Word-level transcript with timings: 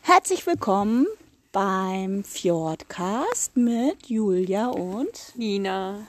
Herzlich 0.00 0.46
willkommen 0.46 1.06
beim 1.52 2.24
Fjordcast 2.24 3.56
mit 3.56 4.06
Julia 4.06 4.68
und 4.68 5.36
Nina. 5.36 6.06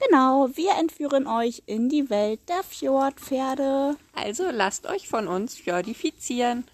Genau, 0.00 0.48
wir 0.54 0.72
entführen 0.78 1.26
euch 1.26 1.62
in 1.66 1.90
die 1.90 2.08
Welt 2.08 2.40
der 2.48 2.62
Fjordpferde. 2.62 3.96
Also 4.14 4.50
lasst 4.50 4.86
euch 4.86 5.06
von 5.06 5.28
uns 5.28 5.54
fjordifizieren. 5.54 6.64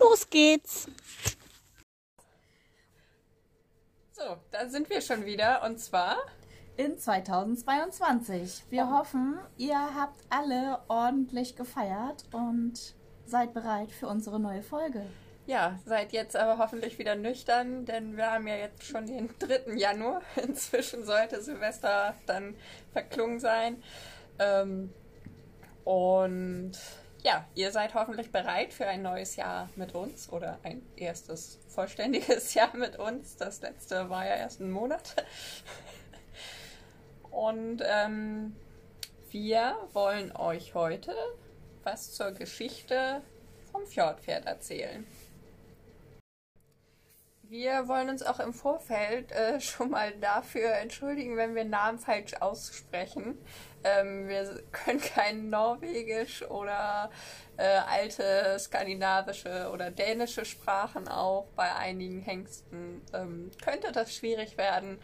Los 0.00 0.28
geht's! 0.28 0.88
So, 4.12 4.36
da 4.50 4.68
sind 4.68 4.90
wir 4.90 5.00
schon 5.00 5.24
wieder 5.24 5.62
und 5.64 5.78
zwar 5.78 6.16
in 6.76 6.98
2022. 6.98 8.64
Wir 8.70 8.90
hoffen, 8.90 9.38
ihr 9.56 9.94
habt 9.94 10.20
alle 10.30 10.80
ordentlich 10.88 11.54
gefeiert 11.54 12.24
und 12.32 12.96
seid 13.26 13.54
bereit 13.54 13.90
für 13.90 14.06
unsere 14.06 14.38
neue 14.38 14.62
Folge. 14.62 15.06
Ja, 15.46 15.78
seid 15.84 16.12
jetzt 16.12 16.36
aber 16.36 16.58
hoffentlich 16.58 16.98
wieder 16.98 17.16
nüchtern, 17.16 17.84
denn 17.84 18.16
wir 18.16 18.30
haben 18.30 18.46
ja 18.46 18.56
jetzt 18.56 18.84
schon 18.84 19.06
den 19.06 19.28
3. 19.40 19.74
Januar. 19.74 20.22
Inzwischen 20.36 21.04
sollte 21.04 21.42
Silvester 21.42 22.14
dann 22.26 22.54
verklungen 22.92 23.40
sein. 23.40 23.82
Ähm, 24.38 24.92
und 25.84 26.72
ja, 27.24 27.44
ihr 27.54 27.72
seid 27.72 27.94
hoffentlich 27.94 28.30
bereit 28.30 28.72
für 28.72 28.86
ein 28.86 29.02
neues 29.02 29.36
Jahr 29.36 29.68
mit 29.74 29.94
uns 29.94 30.30
oder 30.32 30.58
ein 30.62 30.82
erstes 30.96 31.58
vollständiges 31.68 32.54
Jahr 32.54 32.76
mit 32.76 32.98
uns. 32.98 33.36
Das 33.36 33.62
letzte 33.62 34.10
war 34.10 34.24
ja 34.26 34.36
erst 34.36 34.60
ein 34.60 34.70
Monat. 34.70 35.16
Und 37.30 37.82
ähm, 37.86 38.54
wir 39.30 39.76
wollen 39.92 40.36
euch 40.36 40.74
heute 40.74 41.14
was 41.84 42.12
zur 42.12 42.32
Geschichte 42.32 43.22
vom 43.70 43.86
Fjordpferd 43.86 44.46
erzählen. 44.46 45.06
Wir 47.52 47.86
wollen 47.86 48.08
uns 48.08 48.22
auch 48.22 48.40
im 48.40 48.54
Vorfeld 48.54 49.30
äh, 49.30 49.60
schon 49.60 49.90
mal 49.90 50.10
dafür 50.12 50.72
entschuldigen, 50.72 51.36
wenn 51.36 51.54
wir 51.54 51.64
Namen 51.64 51.98
falsch 51.98 52.32
aussprechen. 52.40 53.36
Ähm, 53.84 54.26
wir 54.26 54.62
können 54.72 55.00
kein 55.00 55.50
Norwegisch 55.50 56.42
oder 56.48 57.10
äh, 57.58 57.64
alte 57.64 58.56
skandinavische 58.58 59.68
oder 59.70 59.90
dänische 59.90 60.46
Sprachen 60.46 61.08
auch. 61.08 61.46
Bei 61.54 61.74
einigen 61.74 62.22
Hengsten 62.22 63.02
ähm, 63.12 63.50
könnte 63.62 63.92
das 63.92 64.14
schwierig 64.14 64.56
werden. 64.56 64.98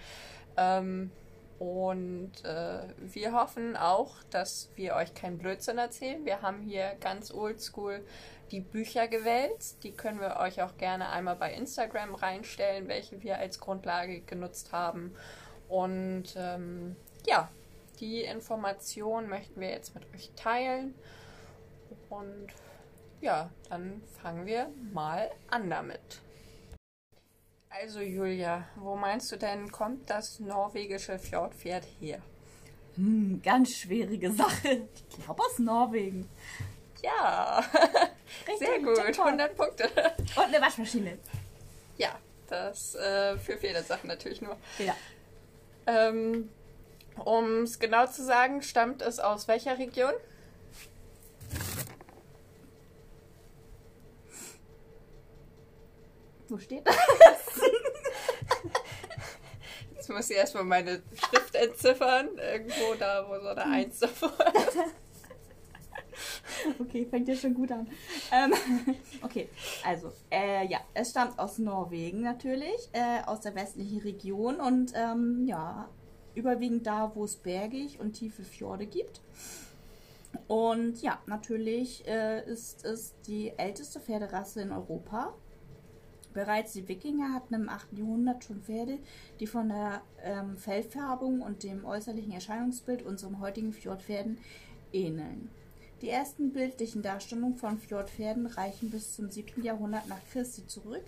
Ähm, 0.56 1.11
und 1.59 2.45
äh, 2.45 2.83
wir 2.98 3.33
hoffen 3.33 3.77
auch, 3.77 4.23
dass 4.31 4.70
wir 4.77 4.95
euch 4.95 5.12
keinen 5.14 5.39
Blödsinn 5.39 5.78
erzählen. 5.78 6.25
Wir 6.25 6.41
haben 6.42 6.62
hier 6.62 6.97
ganz 7.00 7.33
oldschool 7.33 8.05
die 8.53 8.61
Bücher 8.61 9.09
gewählt. 9.09 9.83
Die 9.83 9.92
können 9.92 10.20
wir 10.20 10.37
euch 10.37 10.62
auch 10.62 10.77
gerne 10.77 11.09
einmal 11.11 11.34
bei 11.34 11.53
Instagram 11.53 12.15
reinstellen, 12.15 12.87
welche 12.87 13.23
wir 13.23 13.39
als 13.39 13.59
Grundlage 13.59 14.20
genutzt 14.20 14.73
haben. 14.73 15.15
Und 15.69 16.34
ähm, 16.37 16.95
ja, 17.27 17.50
die 17.98 18.22
Information 18.22 19.28
möchten 19.28 19.61
wir 19.61 19.70
jetzt 19.70 19.95
mit 19.97 20.05
euch 20.15 20.31
teilen. 20.37 20.95
Und 22.09 22.47
ja, 23.20 23.50
dann 23.69 24.00
fangen 24.22 24.47
wir 24.47 24.70
mal 24.93 25.28
an 25.50 25.69
damit. 25.69 26.20
Also 27.71 28.01
Julia, 28.01 28.67
wo 28.77 28.97
meinst 28.97 29.31
du 29.31 29.37
denn, 29.37 29.71
kommt 29.71 30.09
das 30.09 30.41
norwegische 30.41 31.19
Fjordpferd 31.19 31.84
her? 32.01 32.21
Hm, 32.97 33.41
ganz 33.45 33.77
schwierige 33.77 34.33
Sache. 34.33 34.89
Ich 34.95 35.25
glaube 35.25 35.43
aus 35.43 35.59
Norwegen. 35.59 36.29
Ja, 37.03 37.62
sehr 38.59 38.81
gut. 38.81 38.99
100 38.99 39.56
Punkte. 39.56 39.89
Und 40.37 40.45
eine 40.45 40.61
Waschmaschine. 40.61 41.19
Ja, 41.97 42.19
das 42.49 42.95
äh, 42.97 43.37
für 43.39 43.56
Federsachen 43.56 44.09
natürlich 44.09 44.41
nur. 44.41 44.56
Ja. 44.79 44.97
Ähm, 45.87 46.50
um 47.25 47.62
es 47.62 47.79
genau 47.79 48.06
zu 48.06 48.25
sagen, 48.25 48.62
stammt 48.62 49.03
es 49.03 49.21
aus 49.21 49.47
welcher 49.47 49.79
Region? 49.79 50.12
Wo 56.49 56.59
steht 56.59 56.87
das? 56.87 56.97
Jetzt 60.08 60.16
muss 60.16 60.30
ich 60.30 60.36
erstmal 60.38 60.64
meine 60.64 61.02
Schrift 61.12 61.54
entziffern. 61.54 62.30
Irgendwo 62.38 62.94
da, 62.98 63.26
wo 63.28 63.38
so 63.42 63.48
eine 63.48 63.66
Eins 63.66 63.98
davor 63.98 64.30
ist. 64.30 64.78
Okay, 66.80 67.06
fängt 67.08 67.28
ja 67.28 67.36
schon 67.36 67.54
gut 67.54 67.70
an. 67.70 67.86
Ähm, 68.32 68.52
okay, 69.22 69.48
also, 69.84 70.10
äh, 70.28 70.66
ja, 70.66 70.80
es 70.92 71.10
stammt 71.10 71.38
aus 71.38 71.58
Norwegen 71.58 72.22
natürlich, 72.22 72.88
äh, 72.92 73.22
aus 73.24 73.42
der 73.42 73.54
westlichen 73.54 74.00
Region 74.00 74.56
und 74.56 74.92
ähm, 74.96 75.44
ja, 75.46 75.88
überwiegend 76.34 76.84
da, 76.88 77.12
wo 77.14 77.25
es 77.25 77.36
bergig 77.36 78.00
und 78.00 78.14
tiefe 78.14 78.42
Fjorde 78.42 78.86
gibt. 78.86 79.20
Und 80.48 81.00
ja, 81.02 81.20
natürlich 81.26 82.04
äh, 82.08 82.44
ist 82.50 82.84
es 82.84 83.14
die 83.28 83.52
älteste 83.56 84.00
Pferderasse 84.00 84.62
in 84.62 84.72
Europa. 84.72 85.34
Bereits 86.38 86.72
die 86.72 86.87
Wikinger 86.87 87.32
hatten 87.34 87.54
im 87.54 87.69
8. 87.69 87.99
Jahrhundert 87.99 88.44
schon 88.44 88.62
Pferde, 88.62 89.00
die 89.41 89.49
von 89.49 89.71
der 89.71 90.03
ähm, 90.22 90.56
Fellfärbung 90.56 91.43
und 91.43 91.65
dem 91.65 91.84
äußerlichen 91.84 92.31
Erscheinungsbild 92.31 93.03
unserem 93.03 93.41
heutigen 93.41 93.72
Fjordpferden 93.72 94.38
ähneln. 94.93 95.50
Die 96.00 96.09
ersten 96.09 96.53
bildlichen 96.53 97.03
Darstellungen 97.03 97.56
von 97.56 97.76
Fjordpferden 97.76 98.47
reichen 98.47 98.88
bis 98.88 99.16
zum 99.16 99.28
7. 99.28 99.65
Jahrhundert 99.65 100.06
nach 100.06 100.21
Christi 100.31 100.65
zurück. 100.69 101.03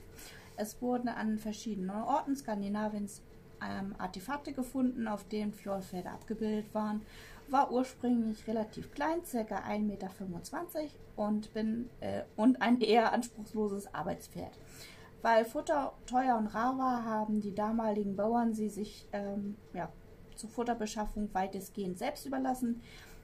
Es 0.57 0.83
wurden 0.83 1.07
an 1.07 1.39
verschiedenen 1.39 1.91
Orten 1.91 2.35
Skandinaviens 2.35 3.23
ähm, 3.63 3.95
Artefakte 3.99 4.53
gefunden, 4.53 5.07
auf 5.07 5.23
denen 5.29 5.53
Fjordpferde 5.53 6.11
abgebildet 6.11 6.75
waren. 6.75 7.03
War 7.51 7.71
ursprünglich 7.71 8.49
relativ 8.49 8.91
klein, 8.91 9.21
ca. 9.23 9.39
1,25 9.39 9.79
Meter 9.79 10.11
und, 11.15 11.55
bin, 11.55 11.89
äh, 12.01 12.23
und 12.35 12.61
ein 12.61 12.81
eher 12.81 13.13
anspruchsloses 13.13 13.95
Arbeitspferd. 13.95 14.59
Weil 15.23 15.45
Futter 15.45 15.93
teuer 16.07 16.37
und 16.37 16.47
rar 16.49 16.79
war, 16.79 17.05
haben 17.05 17.41
die 17.41 17.55
damaligen 17.55 18.17
Bauern 18.17 18.55
sie 18.55 18.69
sich 18.71 19.07
ähm, 19.13 19.57
ja, 19.75 19.91
zur 20.35 20.49
Futterbeschaffung 20.49 21.29
weitestgehend 21.35 21.99
selbst 21.99 22.25
überlassen. 22.25 22.83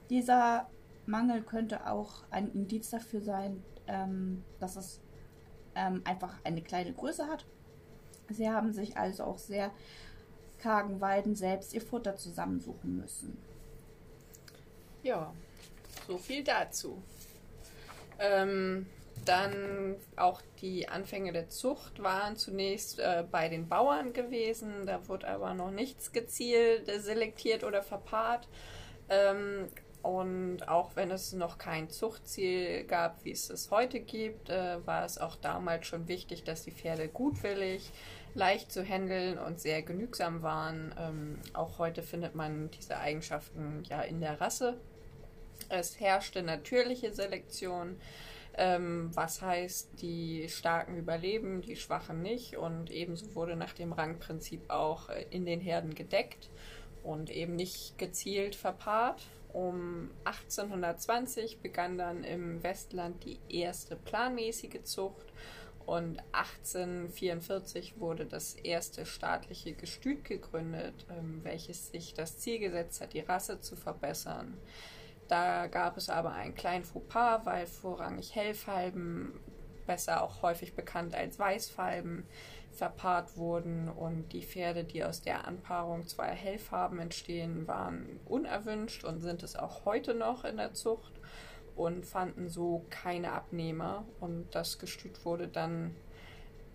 Dieser 0.09 0.69
Mangel 1.05 1.41
könnte 1.41 1.89
auch 1.89 2.23
ein 2.29 2.51
Indiz 2.51 2.89
dafür 2.91 3.21
sein, 3.21 3.63
ähm, 3.87 4.43
dass 4.59 4.75
es 4.75 5.01
ähm, 5.75 6.01
einfach 6.05 6.35
eine 6.43 6.61
kleine 6.61 6.93
Größe 6.93 7.27
hat. 7.27 7.45
Sie 8.29 8.49
haben 8.49 8.73
sich 8.73 8.97
also 8.97 9.23
auch 9.23 9.37
sehr 9.37 9.71
kargen 10.59 10.99
Weiden 11.01 11.35
selbst 11.35 11.73
ihr 11.73 11.81
Futter 11.81 12.15
zusammensuchen 12.15 12.97
müssen. 12.97 13.37
Ja, 15.03 15.33
so 16.07 16.17
viel 16.17 16.43
dazu. 16.43 17.01
Ähm, 18.19 18.87
dann 19.25 19.95
auch 20.15 20.41
die 20.61 20.87
Anfänge 20.89 21.33
der 21.33 21.49
Zucht 21.49 22.01
waren 22.01 22.35
zunächst 22.35 22.99
äh, 22.99 23.23
bei 23.29 23.49
den 23.49 23.67
Bauern 23.67 24.13
gewesen. 24.13 24.85
Da 24.85 25.07
wurde 25.07 25.27
aber 25.27 25.53
noch 25.53 25.71
nichts 25.71 26.11
gezielt 26.11 26.87
äh, 26.89 26.99
selektiert 26.99 27.63
oder 27.63 27.81
verpaart. 27.81 28.47
Ähm, 29.09 29.67
und 30.01 30.67
auch 30.69 30.95
wenn 30.95 31.11
es 31.11 31.33
noch 31.33 31.57
kein 31.57 31.89
Zuchtziel 31.89 32.85
gab, 32.85 33.25
wie 33.25 33.31
es 33.31 33.49
es 33.49 33.71
heute 33.71 33.99
gibt, 33.99 34.49
äh, 34.49 34.85
war 34.85 35.03
es 35.03 35.17
auch 35.17 35.35
damals 35.35 35.87
schon 35.87 36.07
wichtig, 36.07 36.43
dass 36.43 36.63
die 36.63 36.71
Pferde 36.71 37.09
gutwillig, 37.09 37.91
leicht 38.33 38.71
zu 38.71 38.83
handeln 38.83 39.37
und 39.37 39.59
sehr 39.59 39.81
genügsam 39.81 40.43
waren. 40.43 40.95
Ähm, 40.97 41.39
auch 41.53 41.79
heute 41.79 42.03
findet 42.03 42.35
man 42.35 42.69
diese 42.71 42.97
Eigenschaften 42.97 43.83
ja 43.89 44.01
in 44.01 44.21
der 44.21 44.39
Rasse. 44.39 44.77
Es 45.69 45.99
herrschte 45.99 46.43
natürliche 46.43 47.11
Selektion, 47.11 47.99
ähm, 48.57 49.11
was 49.13 49.41
heißt, 49.41 50.01
die 50.01 50.49
Starken 50.49 50.97
überleben, 50.97 51.61
die 51.61 51.75
Schwachen 51.75 52.21
nicht. 52.21 52.57
Und 52.57 52.91
ebenso 52.91 53.35
wurde 53.35 53.55
nach 53.55 53.73
dem 53.73 53.93
Rangprinzip 53.93 54.69
auch 54.69 55.09
äh, 55.09 55.25
in 55.29 55.45
den 55.45 55.61
Herden 55.61 55.95
gedeckt 55.95 56.49
und 57.03 57.29
eben 57.29 57.55
nicht 57.55 57.97
gezielt 57.97 58.55
verpaart. 58.55 59.21
Um 59.53 60.11
1820 60.25 61.59
begann 61.61 61.97
dann 61.97 62.23
im 62.23 62.61
Westland 62.63 63.23
die 63.23 63.39
erste 63.47 63.95
planmäßige 63.95 64.83
Zucht 64.83 65.31
und 65.87 66.19
1844 66.33 67.97
wurde 67.97 68.25
das 68.25 68.55
erste 68.55 69.05
staatliche 69.05 69.71
Gestüt 69.71 70.25
gegründet, 70.25 71.05
ähm, 71.09 71.39
welches 71.43 71.91
sich 71.91 72.13
das 72.13 72.39
Ziel 72.39 72.59
gesetzt 72.59 72.99
hat, 72.99 73.13
die 73.13 73.21
Rasse 73.21 73.61
zu 73.61 73.77
verbessern. 73.77 74.57
Da 75.27 75.67
gab 75.67 75.97
es 75.97 76.09
aber 76.09 76.31
einen 76.33 76.55
kleinen 76.55 76.83
Fauxpas, 76.83 77.45
weil 77.45 77.67
vorrangig 77.67 78.33
Hellfalben, 78.35 79.39
besser 79.85 80.23
auch 80.23 80.41
häufig 80.41 80.75
bekannt 80.75 81.15
als 81.15 81.39
Weißfalben, 81.39 82.25
verpaart 82.71 83.37
wurden 83.37 83.89
und 83.89 84.29
die 84.33 84.43
Pferde, 84.43 84.83
die 84.83 85.03
aus 85.03 85.21
der 85.21 85.47
Anpaarung 85.47 86.07
zweier 86.07 86.35
Hellfarben 86.35 86.99
entstehen, 86.99 87.67
waren 87.67 88.19
unerwünscht 88.25 89.03
und 89.03 89.19
sind 89.19 89.43
es 89.43 89.55
auch 89.55 89.85
heute 89.85 90.13
noch 90.13 90.43
in 90.45 90.57
der 90.57 90.73
Zucht. 90.73 91.13
und 91.75 92.07
fanden 92.07 92.49
so 92.49 92.85
keine 92.89 93.33
Abnehmer. 93.33 94.03
Und 94.19 94.47
das 94.55 94.79
Gestüt 94.79 95.23
wurde 95.25 95.47
dann 95.47 95.95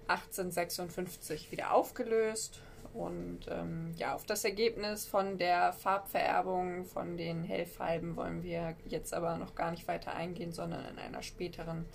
1856 0.07 1.51
wieder 1.51 1.73
aufgelöst. 1.75 2.61
Und 2.93 3.41
ähm, 3.49 3.93
ja, 3.97 4.15
auf 4.15 4.27
das 4.27 4.45
Ergebnis 4.45 5.07
von 5.07 5.39
der 5.39 5.73
Farbvererbung 5.73 6.85
von 6.85 7.17
den 7.17 7.43
Hellfalben 7.43 8.17
wollen 8.17 8.43
wir 8.43 8.77
jetzt 8.87 9.15
aber 9.15 9.37
noch 9.39 9.55
gar 9.55 9.71
nicht 9.71 9.89
weiter 9.89 10.15
eingehen, 10.15 10.53
sondern 10.53 10.85
in 10.85 10.99
einer 10.99 11.23
späteren 11.23 11.87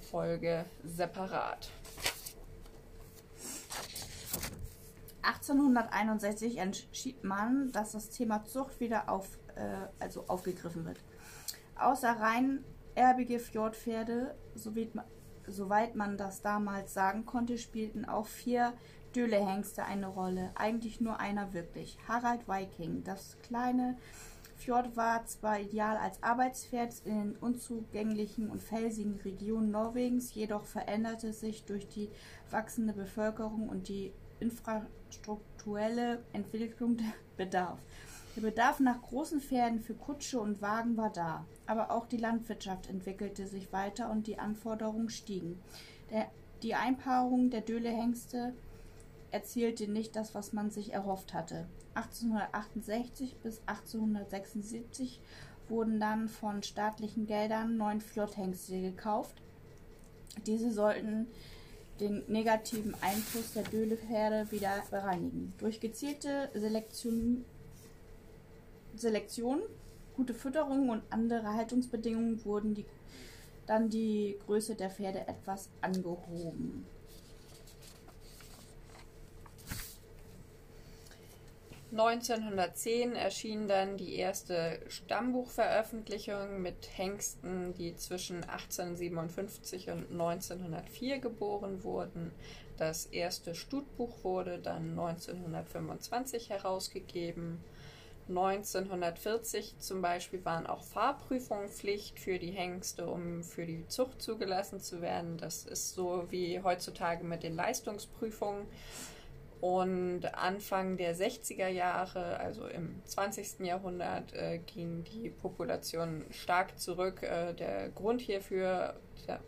Folge 0.00 0.64
separat. 0.84 1.70
1861 5.22 6.56
entschied 6.56 7.22
man, 7.24 7.70
dass 7.72 7.92
das 7.92 8.10
Thema 8.10 8.44
Zucht 8.44 8.80
wieder 8.80 9.08
auf, 9.08 9.38
äh, 9.54 9.88
also 9.98 10.24
aufgegriffen 10.26 10.84
wird. 10.84 10.98
Außer 11.76 12.10
rein 12.10 12.64
erbige 12.94 13.38
Fjordpferde, 13.38 14.34
soweit 14.54 14.94
man, 14.94 15.04
soweit 15.46 15.94
man 15.94 16.16
das 16.16 16.42
damals 16.42 16.94
sagen 16.94 17.26
konnte, 17.26 17.58
spielten 17.58 18.04
auch 18.04 18.26
vier 18.26 18.72
Dölehengste 19.14 19.84
eine 19.84 20.06
Rolle. 20.06 20.50
Eigentlich 20.54 21.00
nur 21.00 21.20
einer 21.20 21.52
wirklich. 21.52 21.98
Harald 22.08 22.46
Viking. 22.48 23.02
Das 23.04 23.36
kleine 23.42 23.96
Fjord 24.60 24.94
war 24.94 25.24
zwar 25.24 25.58
ideal 25.58 25.96
als 25.96 26.22
Arbeitspferd 26.22 26.94
in 27.06 27.18
den 27.18 27.36
unzugänglichen 27.36 28.50
und 28.50 28.62
felsigen 28.62 29.18
Regionen 29.24 29.70
Norwegens, 29.70 30.34
jedoch 30.34 30.66
veränderte 30.66 31.32
sich 31.32 31.64
durch 31.64 31.88
die 31.88 32.10
wachsende 32.50 32.92
Bevölkerung 32.92 33.70
und 33.70 33.88
die 33.88 34.12
infrastrukturelle 34.38 36.22
Entwicklung 36.34 36.98
der 36.98 37.12
Bedarf. 37.36 37.78
Der 38.36 38.42
Bedarf 38.42 38.80
nach 38.80 39.00
großen 39.00 39.40
Pferden 39.40 39.80
für 39.80 39.94
Kutsche 39.94 40.38
und 40.40 40.60
Wagen 40.60 40.96
war 40.96 41.10
da, 41.10 41.46
aber 41.66 41.90
auch 41.90 42.06
die 42.06 42.18
Landwirtschaft 42.18 42.88
entwickelte 42.88 43.46
sich 43.46 43.72
weiter 43.72 44.10
und 44.10 44.26
die 44.26 44.38
Anforderungen 44.38 45.08
stiegen. 45.08 45.58
Der, 46.10 46.30
die 46.62 46.74
Einpaarung 46.74 47.50
der 47.50 47.62
Dölehengste 47.62 48.52
erzielte 49.30 49.88
nicht 49.88 50.16
das, 50.16 50.34
was 50.34 50.52
man 50.52 50.70
sich 50.70 50.92
erhofft 50.92 51.34
hatte. 51.34 51.66
1868 51.94 53.36
bis 53.42 53.60
1876 53.66 55.20
wurden 55.68 56.00
dann 56.00 56.28
von 56.28 56.62
staatlichen 56.62 57.26
Geldern 57.26 57.76
neun 57.76 58.00
Flotthengste 58.00 58.80
gekauft. 58.80 59.40
Diese 60.46 60.72
sollten 60.72 61.26
den 62.00 62.24
negativen 62.28 62.94
Einfluss 63.02 63.52
der 63.52 63.62
Dölepferde 63.64 64.50
wieder 64.50 64.82
bereinigen. 64.90 65.52
Durch 65.58 65.80
gezielte 65.80 66.50
Selektion 66.54 67.44
Selektion, 68.96 69.60
gute 70.16 70.34
Fütterung 70.34 70.88
und 70.88 71.02
andere 71.10 71.54
Haltungsbedingungen 71.54 72.44
wurden 72.44 72.74
die, 72.74 72.84
dann 73.66 73.88
die 73.88 74.36
Größe 74.46 74.74
der 74.74 74.90
Pferde 74.90 75.28
etwas 75.28 75.68
angehoben. 75.80 76.86
...1910 81.92 83.14
erschien 83.14 83.66
dann 83.66 83.96
die 83.96 84.14
erste 84.14 84.80
Stammbuchveröffentlichung 84.88 86.62
mit 86.62 86.88
Hengsten, 86.96 87.74
die 87.74 87.96
zwischen 87.96 88.44
1857 88.44 89.90
und 89.90 90.10
1904 90.12 91.18
geboren 91.18 91.82
wurden. 91.82 92.32
Das 92.76 93.06
erste 93.06 93.54
Stutbuch 93.54 94.22
wurde 94.22 94.58
dann 94.58 94.90
1925 94.90 96.50
herausgegeben 96.50 97.58
1940 98.30 99.78
zum 99.78 100.02
Beispiel 100.02 100.44
waren 100.44 100.66
auch 100.66 100.84
Fahrprüfungen 100.84 101.68
Pflicht 101.68 102.18
für 102.18 102.38
die 102.38 102.52
Hengste, 102.52 103.06
um 103.06 103.42
für 103.42 103.66
die 103.66 103.86
Zucht 103.88 104.22
zugelassen 104.22 104.80
zu 104.80 105.02
werden. 105.02 105.36
Das 105.36 105.64
ist 105.64 105.94
so 105.94 106.24
wie 106.30 106.62
heutzutage 106.62 107.24
mit 107.24 107.42
den 107.42 107.56
Leistungsprüfungen. 107.56 108.66
Und 109.60 110.24
Anfang 110.34 110.96
der 110.96 111.14
60er 111.14 111.68
Jahre, 111.68 112.38
also 112.40 112.66
im 112.66 113.02
20. 113.04 113.60
Jahrhundert, 113.66 114.32
äh, 114.32 114.58
ging 114.58 115.04
die 115.04 115.28
Population 115.28 116.24
stark 116.30 116.78
zurück. 116.78 117.22
Äh, 117.22 117.52
der 117.52 117.90
Grund 117.90 118.22
hierfür 118.22 118.94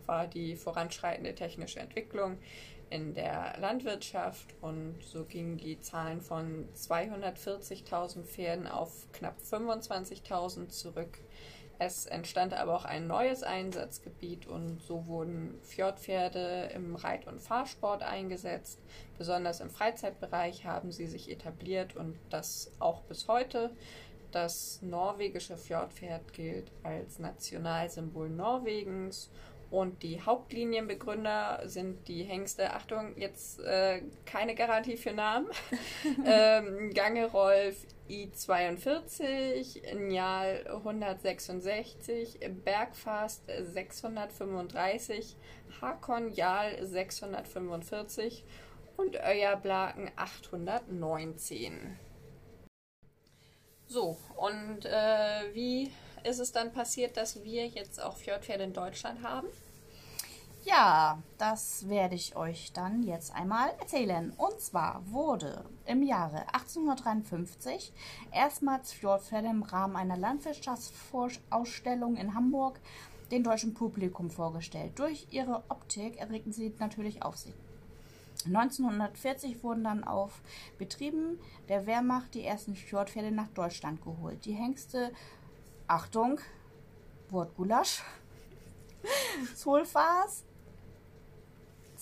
war 0.05 0.27
die 0.27 0.55
voranschreitende 0.55 1.33
technische 1.33 1.79
Entwicklung 1.79 2.37
in 2.93 3.15
der 3.15 3.55
Landwirtschaft 3.59 4.53
und 4.61 4.97
so 5.01 5.25
gingen 5.25 5.57
die 5.57 5.79
Zahlen 5.79 6.21
von 6.21 6.67
240.000 6.75 8.23
Pferden 8.23 8.67
auf 8.67 9.07
knapp 9.13 9.37
25.000 9.41 10.69
zurück. 10.69 11.17
Es 11.85 12.05
entstand 12.05 12.53
aber 12.53 12.75
auch 12.75 12.85
ein 12.85 13.07
neues 13.07 13.43
Einsatzgebiet 13.43 14.47
und 14.47 14.81
so 14.81 15.05
wurden 15.05 15.59
Fjordpferde 15.63 16.69
im 16.73 16.95
Reit- 16.95 17.27
und 17.27 17.41
Fahrsport 17.41 18.03
eingesetzt. 18.03 18.79
Besonders 19.17 19.59
im 19.59 19.69
Freizeitbereich 19.69 20.65
haben 20.65 20.93
sie 20.93 21.07
sich 21.07 21.29
etabliert 21.29 21.97
und 21.97 22.17
das 22.29 22.71
auch 22.79 23.01
bis 23.01 23.27
heute. 23.27 23.69
Das 24.31 24.81
norwegische 24.81 25.57
Fjordpferd 25.57 26.31
gilt 26.31 26.71
als 26.83 27.19
Nationalsymbol 27.19 28.29
Norwegens 28.29 29.29
und 29.73 30.03
die 30.03 30.21
Hauptlinienbegründer 30.21 31.61
sind 31.65 32.07
die 32.07 32.21
Hengste, 32.21 32.73
Achtung, 32.73 33.17
jetzt 33.17 33.59
äh, 33.61 34.03
keine 34.23 34.53
Garantie 34.53 34.97
für 34.97 35.13
Namen, 35.13 35.47
ähm, 36.27 36.91
Gangerolf 36.93 37.75
I42, 38.07 39.95
Njal 39.95 40.67
166, 40.67 42.39
Bergfast 42.63 43.45
635, 43.47 45.35
Hakon 45.81 46.31
Jal 46.31 46.85
645 46.85 48.45
und 48.95 49.15
Öyerblaken 49.15 50.11
819. 50.15 51.97
So, 53.87 54.19
und 54.35 54.85
äh, 54.85 55.51
wie 55.53 55.91
ist 56.23 56.39
es 56.39 56.51
dann 56.51 56.71
passiert, 56.71 57.17
dass 57.17 57.43
wir 57.43 57.65
jetzt 57.65 57.99
auch 57.99 58.17
Fjordpferde 58.17 58.65
in 58.65 58.73
Deutschland 58.73 59.23
haben? 59.23 59.47
Ja, 60.65 61.21
das 61.37 61.89
werde 61.89 62.15
ich 62.15 62.37
euch 62.37 62.71
dann 62.71 63.03
jetzt 63.03 63.35
einmal 63.35 63.71
erzählen. 63.79 64.31
Und 64.37 64.61
zwar 64.61 65.01
wurde 65.11 65.65
im 65.85 66.03
Jahre 66.03 66.45
1853 66.53 67.91
erstmals 68.31 68.93
Fjordpferde 68.93 69.49
im 69.49 69.63
Rahmen 69.63 69.97
einer 69.97 70.15
Landwirtschaftsausstellung 70.15 72.15
in 72.15 72.33
Hamburg 72.33 72.79
dem 73.29 73.43
deutschen 73.43 73.73
Publikum 73.73 74.29
vorgestellt. 74.29 74.97
Durch 74.99 75.27
ihre 75.31 75.65
Optik 75.67 76.15
erregten 76.17 76.53
sie 76.53 76.73
natürlich 76.79 77.23
Aufsehen. 77.23 77.55
1940 78.45 79.63
wurden 79.63 79.83
dann 79.83 80.05
auf 80.05 80.41
Betrieben 80.77 81.39
der 81.67 81.85
Wehrmacht 81.85 82.35
die 82.35 82.45
ersten 82.45 82.75
Fjordpferde 82.75 83.31
nach 83.31 83.49
Deutschland 83.49 84.01
geholt. 84.01 84.45
Die 84.45 84.53
Hengste, 84.53 85.11
Achtung, 85.87 86.39
Wortgulasch, 87.29 88.01
Sulfas 89.55 90.45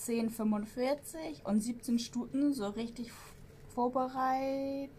10,45 0.06 1.44
und 1.44 1.60
17 1.60 1.98
Stunden 1.98 2.52
so 2.52 2.68
richtig 2.68 3.10
vorbereitet. 3.74 4.90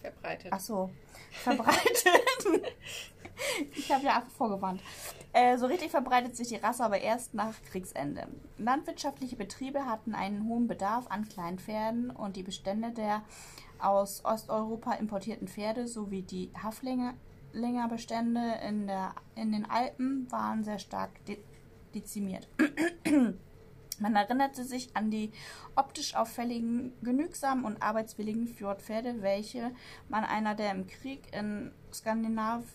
Verbreitet. 0.00 0.52
Ach 0.52 0.60
so, 0.60 0.90
verbreitet. 1.30 2.04
ich 3.76 3.90
habe 3.92 4.04
ja 4.04 4.22
vorgewarnt. 4.36 4.80
Äh, 5.32 5.58
so 5.58 5.66
richtig 5.66 5.90
verbreitet 5.90 6.36
sich 6.36 6.48
die 6.48 6.56
Rasse 6.56 6.84
aber 6.84 7.00
erst 7.00 7.34
nach 7.34 7.54
Kriegsende. 7.70 8.28
Landwirtschaftliche 8.58 9.36
Betriebe 9.36 9.86
hatten 9.86 10.14
einen 10.14 10.48
hohen 10.48 10.66
Bedarf 10.66 11.06
an 11.08 11.28
Kleinpferden 11.28 12.10
und 12.10 12.36
die 12.36 12.42
Bestände 12.42 12.92
der 12.92 13.22
aus 13.78 14.24
Osteuropa 14.24 14.92
importierten 14.94 15.48
Pferde 15.48 15.86
sowie 15.88 16.22
die 16.22 16.50
Haflingerbestände 16.62 18.60
in, 18.66 18.90
in 19.34 19.52
den 19.52 19.68
Alpen 19.68 20.30
waren 20.30 20.64
sehr 20.64 20.78
stark 20.78 21.10
dezimiert. 21.96 22.48
Man 23.98 24.14
erinnerte 24.14 24.64
sich 24.64 24.94
an 24.94 25.10
die 25.10 25.32
optisch 25.74 26.14
auffälligen, 26.14 26.92
genügsamen 27.02 27.64
und 27.64 27.80
arbeitswilligen 27.80 28.46
Fjordpferde, 28.46 29.22
welche 29.22 29.72
man 30.08 30.24
einer, 30.24 30.54
der 30.54 30.72
im 30.72 30.86
Krieg 30.86 31.32
in 31.32 31.72
Skandinavien 31.94 32.66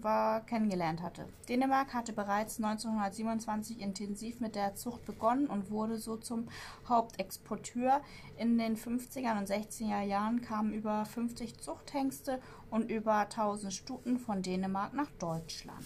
war, 0.00 0.42
kennengelernt 0.46 1.02
hatte. 1.02 1.26
Dänemark 1.48 1.94
hatte 1.94 2.12
bereits 2.12 2.58
1927 2.58 3.80
intensiv 3.80 4.38
mit 4.38 4.54
der 4.54 4.76
Zucht 4.76 5.04
begonnen 5.04 5.48
und 5.48 5.72
wurde 5.72 5.98
so 5.98 6.16
zum 6.16 6.46
Hauptexporteur. 6.88 8.02
In 8.36 8.58
den 8.58 8.76
50er 8.76 9.36
und 9.36 9.48
60er 9.48 10.02
Jahren 10.02 10.42
kamen 10.42 10.74
über 10.74 11.04
50 11.04 11.58
Zuchthengste 11.58 12.40
und 12.70 12.88
über 12.88 13.16
1000 13.16 13.72
Stuten 13.72 14.18
von 14.20 14.42
Dänemark 14.42 14.94
nach 14.94 15.10
Deutschland. 15.18 15.84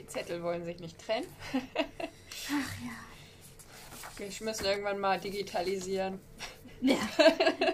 Die 0.00 0.06
Zettel 0.06 0.42
wollen 0.42 0.64
sich 0.64 0.80
nicht 0.80 0.98
trennen. 0.98 1.26
Ach 1.52 2.74
ja. 2.82 4.26
Ich 4.26 4.40
müssen 4.40 4.64
irgendwann 4.64 4.98
mal 4.98 5.20
digitalisieren. 5.20 6.18
Ja. 6.80 6.96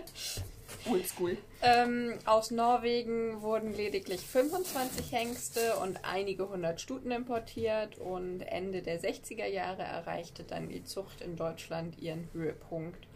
Oldschool. 0.90 1.38
Ähm, 1.62 2.18
aus 2.24 2.50
Norwegen 2.50 3.42
wurden 3.42 3.72
lediglich 3.72 4.22
25 4.22 5.12
Hengste 5.12 5.76
und 5.76 6.04
einige 6.04 6.48
hundert 6.48 6.80
Stuten 6.80 7.12
importiert 7.12 7.96
und 7.98 8.40
Ende 8.40 8.82
der 8.82 9.00
60er 9.00 9.46
Jahre 9.46 9.82
erreichte 9.82 10.42
dann 10.42 10.68
die 10.68 10.82
Zucht 10.82 11.20
in 11.20 11.36
Deutschland 11.36 12.00
ihren 12.00 12.28
Höhepunkt. 12.32 13.06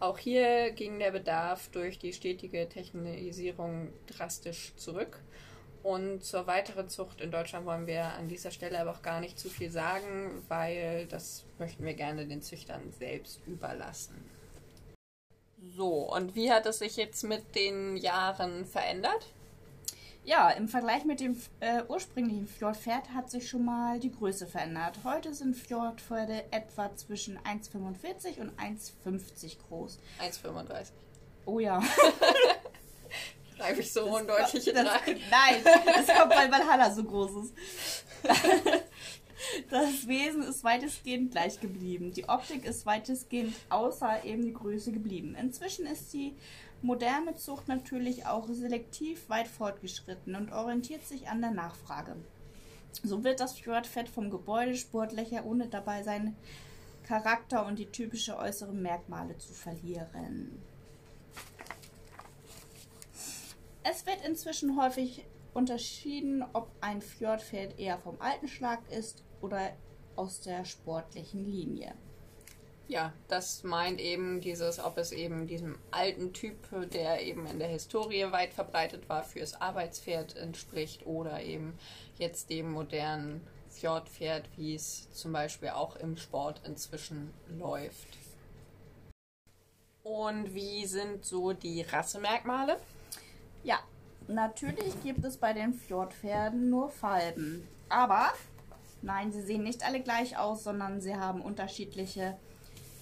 Auch 0.00 0.16
hier 0.16 0.70
ging 0.70 0.98
der 0.98 1.10
Bedarf 1.10 1.68
durch 1.68 1.98
die 1.98 2.14
stetige 2.14 2.66
Technisierung 2.66 3.92
drastisch 4.06 4.72
zurück. 4.76 5.20
Und 5.84 6.24
zur 6.24 6.46
weiteren 6.46 6.88
Zucht 6.88 7.20
in 7.20 7.30
Deutschland 7.30 7.66
wollen 7.66 7.86
wir 7.86 8.04
an 8.04 8.26
dieser 8.26 8.50
Stelle 8.50 8.80
aber 8.80 8.92
auch 8.92 9.02
gar 9.02 9.20
nicht 9.20 9.38
zu 9.38 9.50
viel 9.50 9.70
sagen, 9.70 10.42
weil 10.48 11.06
das 11.08 11.44
möchten 11.58 11.84
wir 11.84 11.92
gerne 11.92 12.26
den 12.26 12.40
Züchtern 12.40 12.90
selbst 12.90 13.46
überlassen. 13.46 14.14
So, 15.76 16.10
und 16.10 16.34
wie 16.34 16.50
hat 16.50 16.64
es 16.64 16.78
sich 16.78 16.96
jetzt 16.96 17.22
mit 17.24 17.54
den 17.54 17.98
Jahren 17.98 18.64
verändert? 18.64 19.34
Ja, 20.24 20.48
im 20.52 20.68
Vergleich 20.68 21.04
mit 21.04 21.20
dem 21.20 21.38
äh, 21.60 21.82
ursprünglichen 21.86 22.46
Fjordpferd 22.46 23.10
hat 23.10 23.30
sich 23.30 23.46
schon 23.46 23.66
mal 23.66 24.00
die 24.00 24.10
Größe 24.10 24.46
verändert. 24.46 25.00
Heute 25.04 25.34
sind 25.34 25.54
Fjordpferde 25.54 26.44
etwa 26.50 26.96
zwischen 26.96 27.38
1,45 27.40 28.40
und 28.40 28.58
1,50 28.58 29.58
groß. 29.68 29.98
1,35. 30.18 30.92
Oh 31.44 31.58
ja. 31.58 31.82
Schreibe 33.64 33.80
ich 33.80 33.92
so 33.92 34.04
undeutlich 34.04 34.64
das, 34.64 34.86
rein. 34.86 35.20
Nein, 35.30 35.64
das 35.64 36.16
kommt, 36.16 36.34
weil 36.34 36.50
Valhalla 36.50 36.90
so 36.90 37.04
groß 37.04 37.44
ist. 37.44 37.54
Das 39.68 40.08
Wesen 40.08 40.42
ist 40.42 40.64
weitestgehend 40.64 41.32
gleich 41.32 41.60
geblieben. 41.60 42.12
Die 42.12 42.28
Optik 42.28 42.64
ist 42.64 42.86
weitestgehend 42.86 43.54
außer 43.68 44.24
eben 44.24 44.42
die 44.42 44.54
Größe 44.54 44.90
geblieben. 44.90 45.36
Inzwischen 45.38 45.86
ist 45.86 46.14
die 46.14 46.34
moderne 46.80 47.34
Zucht 47.34 47.68
natürlich 47.68 48.26
auch 48.26 48.48
selektiv 48.48 49.28
weit 49.28 49.48
fortgeschritten 49.48 50.34
und 50.34 50.52
orientiert 50.52 51.06
sich 51.06 51.28
an 51.28 51.42
der 51.42 51.50
Nachfrage. 51.50 52.16
So 53.02 53.24
wird 53.24 53.40
das 53.40 53.58
Fjordfett 53.58 54.08
vom 54.08 54.30
Gebäude 54.30 54.76
sportlicher, 54.76 55.44
ohne 55.44 55.68
dabei 55.68 56.02
seinen 56.02 56.36
Charakter 57.06 57.66
und 57.66 57.78
die 57.78 57.86
typische 57.86 58.38
äußere 58.38 58.72
Merkmale 58.72 59.36
zu 59.36 59.52
verlieren. 59.52 60.62
Es 63.86 64.06
wird 64.06 64.24
inzwischen 64.26 64.80
häufig 64.80 65.26
unterschieden, 65.52 66.42
ob 66.54 66.70
ein 66.80 67.02
Fjordpferd 67.02 67.78
eher 67.78 67.98
vom 67.98 68.18
alten 68.18 68.48
Schlag 68.48 68.80
ist 68.90 69.22
oder 69.42 69.76
aus 70.16 70.40
der 70.40 70.64
sportlichen 70.64 71.44
Linie. 71.44 71.94
Ja, 72.88 73.12
das 73.28 73.62
meint 73.62 74.00
eben 74.00 74.40
dieses, 74.40 74.78
ob 74.78 74.96
es 74.96 75.12
eben 75.12 75.46
diesem 75.46 75.78
alten 75.90 76.32
Typ, 76.32 76.56
der 76.92 77.22
eben 77.22 77.46
in 77.46 77.58
der 77.58 77.68
Historie 77.68 78.30
weit 78.30 78.54
verbreitet 78.54 79.08
war, 79.08 79.22
fürs 79.22 79.60
Arbeitspferd 79.60 80.36
entspricht 80.36 81.06
oder 81.06 81.42
eben 81.42 81.78
jetzt 82.18 82.48
dem 82.50 82.72
modernen 82.72 83.46
Fjordpferd, 83.68 84.48
wie 84.56 84.74
es 84.74 85.10
zum 85.12 85.32
Beispiel 85.32 85.70
auch 85.70 85.96
im 85.96 86.16
Sport 86.16 86.62
inzwischen 86.66 87.34
läuft. 87.58 88.18
Und 90.02 90.54
wie 90.54 90.86
sind 90.86 91.24
so 91.24 91.52
die 91.52 91.82
Rassemerkmale? 91.82 92.78
Ja, 93.64 93.78
natürlich 94.28 95.02
gibt 95.02 95.24
es 95.24 95.38
bei 95.38 95.52
den 95.54 95.72
Fjordpferden 95.72 96.70
nur 96.70 96.90
Falben. 96.90 97.66
Aber 97.88 98.28
nein, 99.02 99.32
sie 99.32 99.42
sehen 99.42 99.64
nicht 99.64 99.84
alle 99.84 100.00
gleich 100.00 100.38
aus, 100.38 100.64
sondern 100.64 101.00
sie 101.00 101.16
haben 101.16 101.40
unterschiedliche 101.40 102.36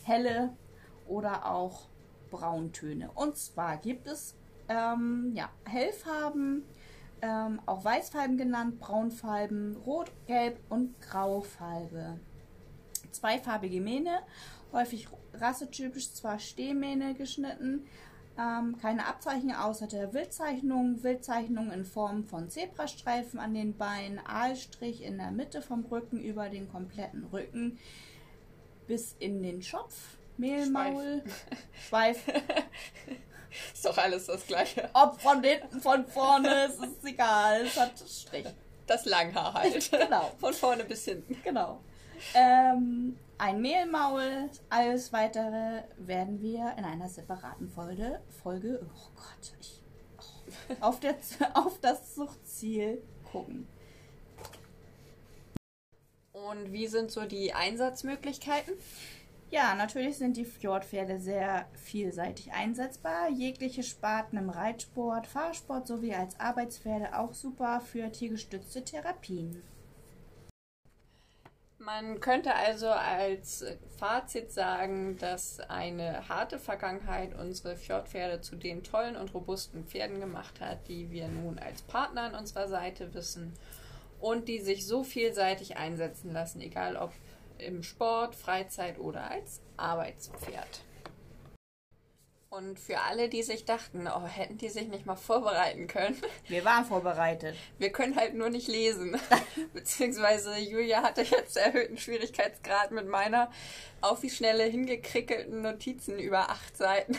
helle 0.04 0.56
oder 1.06 1.50
auch 1.50 1.88
Brauntöne. 2.30 3.10
Und 3.12 3.36
zwar 3.36 3.76
gibt 3.76 4.06
es 4.06 4.36
ähm, 4.68 5.32
ja, 5.34 5.50
Hellfarben, 5.64 6.64
ähm, 7.20 7.60
auch 7.66 7.84
Weißfarben 7.84 8.36
genannt, 8.36 8.78
Braunfarben, 8.78 9.76
Rot, 9.84 10.10
Gelb 10.26 10.58
und 10.68 11.00
Graufarbe. 11.00 12.20
Zweifarbige 13.10 13.80
Mähne, 13.80 14.20
häufig 14.72 15.08
rassetypisch, 15.34 16.12
zwar 16.12 16.38
Stehmähne 16.38 17.14
geschnitten, 17.14 17.86
ähm, 18.38 18.76
keine 18.80 19.06
Abzeichen 19.06 19.54
außer 19.54 19.86
der 19.86 20.12
Wildzeichnung, 20.14 21.02
Wildzeichnung 21.02 21.70
in 21.70 21.84
Form 21.84 22.24
von 22.24 22.48
Zebrastreifen 22.48 23.38
an 23.38 23.54
den 23.54 23.76
Beinen, 23.76 24.18
Aalstrich 24.18 25.02
in 25.02 25.18
der 25.18 25.30
Mitte 25.30 25.62
vom 25.62 25.84
Rücken 25.84 26.20
über 26.20 26.48
den 26.48 26.70
kompletten 26.70 27.24
Rücken 27.32 27.78
bis 28.86 29.14
in 29.18 29.42
den 29.42 29.62
Schopf, 29.62 30.16
Mehlmaul, 30.36 31.22
Schweif. 31.88 32.26
Ist 33.74 33.84
doch 33.84 33.98
alles 33.98 34.26
das 34.26 34.46
gleiche. 34.46 34.88
Ob 34.94 35.20
von 35.20 35.42
hinten, 35.42 35.80
von 35.80 36.06
vorne, 36.06 36.68
es 36.68 36.76
ist 36.76 37.04
egal, 37.04 37.66
es 37.66 37.78
hat 37.78 37.92
Strich. 37.98 38.46
Das 38.86 39.04
Langhaar 39.04 39.52
halt. 39.52 39.90
Genau. 39.90 40.32
Von 40.38 40.54
vorne 40.54 40.84
bis 40.84 41.04
hinten. 41.04 41.36
Genau. 41.44 41.80
Ähm, 42.34 43.18
ein 43.42 43.60
Mehlmaul, 43.60 44.48
alles 44.70 45.12
weitere 45.12 45.82
werden 45.96 46.40
wir 46.40 46.76
in 46.78 46.84
einer 46.84 47.08
separaten 47.08 47.68
Folge, 47.68 48.20
Folge 48.28 48.80
oh 48.84 49.10
Gott, 49.16 49.52
ich, 49.58 49.80
oh, 50.16 50.74
auf, 50.80 51.00
der, 51.00 51.16
auf 51.54 51.80
das 51.80 52.14
Zuchtziel 52.14 53.02
gucken. 53.32 53.66
Und 56.30 56.70
wie 56.70 56.86
sind 56.86 57.10
so 57.10 57.24
die 57.24 57.52
Einsatzmöglichkeiten? 57.52 58.74
Ja, 59.50 59.74
natürlich 59.74 60.18
sind 60.18 60.36
die 60.36 60.44
Fjordpferde 60.44 61.18
sehr 61.18 61.66
vielseitig 61.74 62.52
einsetzbar. 62.52 63.28
Jegliche 63.28 63.82
Sparten 63.82 64.38
im 64.38 64.50
Reitsport, 64.50 65.26
Fahrsport 65.26 65.88
sowie 65.88 66.14
als 66.14 66.38
Arbeitspferde 66.38 67.18
auch 67.18 67.34
super 67.34 67.80
für 67.80 68.12
tiergestützte 68.12 68.84
Therapien. 68.84 69.64
Man 71.84 72.20
könnte 72.20 72.54
also 72.54 72.90
als 72.90 73.64
Fazit 73.98 74.52
sagen, 74.52 75.16
dass 75.18 75.58
eine 75.58 76.28
harte 76.28 76.60
Vergangenheit 76.60 77.34
unsere 77.34 77.74
Fjordpferde 77.74 78.40
zu 78.40 78.54
den 78.54 78.84
tollen 78.84 79.16
und 79.16 79.34
robusten 79.34 79.84
Pferden 79.84 80.20
gemacht 80.20 80.60
hat, 80.60 80.86
die 80.86 81.10
wir 81.10 81.26
nun 81.26 81.58
als 81.58 81.82
Partner 81.82 82.22
an 82.22 82.34
unserer 82.36 82.68
Seite 82.68 83.12
wissen 83.14 83.52
und 84.20 84.46
die 84.46 84.60
sich 84.60 84.86
so 84.86 85.02
vielseitig 85.02 85.76
einsetzen 85.76 86.32
lassen, 86.32 86.60
egal 86.60 86.96
ob 86.96 87.12
im 87.58 87.82
Sport, 87.82 88.36
Freizeit 88.36 89.00
oder 89.00 89.28
als 89.28 89.60
Arbeitspferd. 89.76 90.82
Und 92.52 92.78
für 92.78 93.00
alle, 93.00 93.30
die 93.30 93.42
sich 93.42 93.64
dachten, 93.64 94.06
oh, 94.06 94.26
hätten 94.26 94.58
die 94.58 94.68
sich 94.68 94.86
nicht 94.88 95.06
mal 95.06 95.16
vorbereiten 95.16 95.86
können. 95.86 96.20
Wir 96.48 96.66
waren 96.66 96.84
vorbereitet. 96.84 97.56
Wir 97.78 97.90
können 97.90 98.14
halt 98.14 98.34
nur 98.34 98.50
nicht 98.50 98.68
lesen. 98.68 99.16
Beziehungsweise 99.72 100.58
Julia 100.58 101.02
hatte 101.02 101.22
jetzt 101.22 101.56
erhöhten 101.56 101.96
Schwierigkeitsgrad 101.96 102.90
mit 102.90 103.08
meiner 103.08 103.50
auf 104.02 104.20
die 104.20 104.28
Schnelle 104.28 104.64
hingekrickelten 104.64 105.62
Notizen 105.62 106.18
über 106.18 106.50
acht 106.50 106.76
Seiten, 106.76 107.16